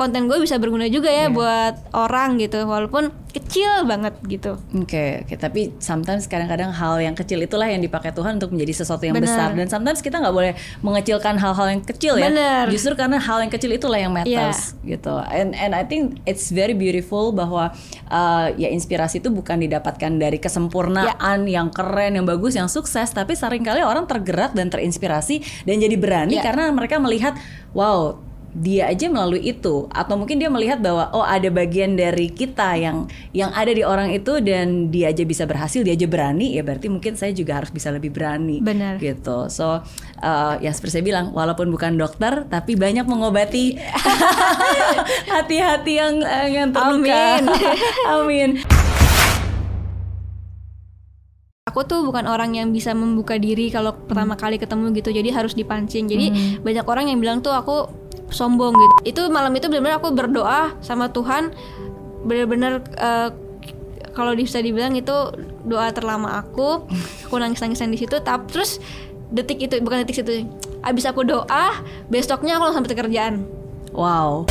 konten 0.00 0.25
gue 0.25 0.40
bisa 0.40 0.57
berguna 0.57 0.88
juga 0.88 1.07
ya 1.07 1.28
Iya. 1.28 1.28
buat 1.30 1.75
orang 1.92 2.40
gitu 2.40 2.64
walaupun 2.64 3.12
kecil 3.30 3.85
banget 3.85 4.16
gitu 4.25 4.57
Oke, 4.73 5.23
oke. 5.23 5.35
Tapi 5.37 5.76
sometimes 5.78 6.25
kadang-kadang 6.25 6.73
hal 6.73 6.99
yang 6.99 7.12
kecil 7.12 7.38
itulah 7.38 7.68
yang 7.68 7.79
dipakai 7.79 8.11
Tuhan 8.11 8.40
untuk 8.40 8.51
menjadi 8.51 8.81
sesuatu 8.81 9.05
yang 9.05 9.12
Benar. 9.12 9.29
besar. 9.29 9.48
Dan 9.53 9.68
sometimes 9.68 10.01
kita 10.01 10.18
nggak 10.18 10.33
boleh 10.33 10.53
mengecilkan 10.81 11.37
hal-hal 11.37 11.66
yang 11.68 11.83
kecil 11.85 12.16
ya. 12.16 12.27
Benar. 12.27 12.64
Justru 12.66 12.96
karena 12.96 13.20
hal 13.20 13.38
yang 13.40 13.53
kecil 13.53 13.70
itulah 13.70 13.96
yang 13.96 14.11
matters 14.11 14.75
gitu. 14.83 15.20
And 15.22 15.53
and 15.53 15.72
I 15.72 15.85
think 15.85 16.25
it's 16.25 16.48
very 16.48 16.72
beautiful 16.72 17.31
bahwa 17.31 17.70
uh, 18.09 18.51
ya 18.57 18.66
inspirasi 18.66 19.20
itu 19.20 19.29
bukan 19.29 19.61
didapatkan 19.61 20.11
dari 20.16 20.40
kesempurnaan 20.40 21.44
yang 21.46 21.68
keren, 21.68 22.16
yang 22.16 22.25
bagus, 22.25 22.55
yang 22.55 22.66
sukses, 22.66 23.11
tapi 23.11 23.35
sering 23.35 23.62
kali 23.62 23.79
orang 23.81 24.07
tergerak 24.07 24.55
dan 24.55 24.66
terinspirasi 24.66 25.44
dan 25.62 25.77
jadi 25.77 25.94
berani 25.94 26.33
Ya. 26.33 26.42
karena 26.42 26.70
mereka 26.70 26.96
melihat 26.96 27.35
wow 27.72 28.16
dia 28.55 28.91
aja 28.91 29.07
melalui 29.07 29.43
itu. 29.47 29.87
Atau 29.91 30.19
mungkin 30.19 30.39
dia 30.43 30.51
melihat 30.51 30.83
bahwa 30.83 31.11
oh 31.15 31.25
ada 31.25 31.47
bagian 31.49 31.95
dari 31.95 32.31
kita 32.31 32.75
yang 32.77 33.07
yang 33.31 33.55
ada 33.55 33.71
di 33.71 33.87
orang 33.87 34.11
itu 34.11 34.43
dan 34.43 34.91
dia 34.91 35.11
aja 35.11 35.23
bisa 35.23 35.47
berhasil 35.47 35.83
dia 35.87 35.95
aja 35.95 36.07
berani 36.11 36.59
ya 36.59 36.63
berarti 36.67 36.91
mungkin 36.91 37.15
saya 37.15 37.31
juga 37.31 37.59
harus 37.63 37.71
bisa 37.71 37.95
lebih 37.95 38.11
berani. 38.11 38.59
Benar. 38.61 38.99
gitu. 38.99 39.47
So 39.49 39.81
uh, 40.23 40.55
ya 40.59 40.71
seperti 40.75 41.01
saya 41.01 41.05
bilang 41.07 41.33
walaupun 41.33 41.71
bukan 41.71 41.95
dokter 41.95 42.47
tapi 42.51 42.75
banyak 42.75 43.07
mengobati. 43.07 43.79
Hati-hati 45.35 45.93
yang 45.97 46.15
yang 46.51 46.69
terluka. 46.75 47.41
Amin. 47.41 47.43
amin 48.19 48.89
aku 51.70 51.87
tuh 51.87 52.02
bukan 52.02 52.26
orang 52.26 52.59
yang 52.59 52.74
bisa 52.74 52.90
membuka 52.90 53.38
diri 53.38 53.70
kalau 53.70 53.94
pertama 53.94 54.35
kali 54.35 54.59
ketemu 54.59 54.90
gitu 54.98 55.14
jadi 55.14 55.30
harus 55.30 55.54
dipancing. 55.54 56.11
Jadi 56.11 56.59
banyak 56.61 56.83
orang 56.85 57.06
yang 57.06 57.22
bilang 57.22 57.38
tuh 57.38 57.54
aku 57.54 57.87
sombong 58.35 58.74
gitu. 58.74 58.94
Itu 59.06 59.20
malam 59.30 59.54
itu 59.54 59.70
benar-benar 59.70 60.02
aku 60.02 60.11
berdoa 60.11 60.74
sama 60.83 61.14
Tuhan 61.14 61.54
benar-benar 62.26 62.83
eh, 62.98 63.28
kalau 64.11 64.35
bisa 64.35 64.59
dibilang 64.59 64.98
itu 64.98 65.14
doa 65.62 65.94
terlama 65.94 66.42
aku. 66.42 66.85
Aku 67.30 67.38
nangis-nangisan 67.38 67.94
di 67.94 67.98
situ 68.02 68.18
tapi 68.18 68.50
terus 68.50 68.83
detik 69.30 69.62
itu 69.62 69.78
bukan 69.78 70.02
detik 70.02 70.18
situ 70.18 70.50
abis 70.83 71.06
aku 71.06 71.22
doa 71.22 71.78
besoknya 72.11 72.59
aku 72.59 72.66
langsung 72.66 72.83
sampai 72.83 72.98
kerjaan. 72.98 73.46
Wow 73.94 74.50